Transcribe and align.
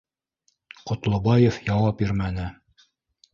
Ҡотлобаев 0.91 1.59
яуап 1.67 2.01
бирмәне 2.01 2.49